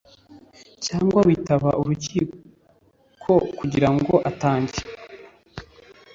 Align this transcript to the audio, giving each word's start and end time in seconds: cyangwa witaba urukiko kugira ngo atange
cyangwa 0.85 1.19
witaba 1.27 1.69
urukiko 1.81 3.33
kugira 3.57 3.89
ngo 3.95 4.13
atange 4.29 4.79